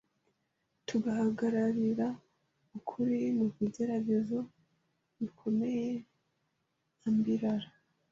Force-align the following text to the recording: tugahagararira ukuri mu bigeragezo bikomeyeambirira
tugahagararira 0.87 2.07
ukuri 2.77 3.19
mu 3.37 3.45
bigeragezo 3.55 4.37
bikomeyeambirira 5.19 7.69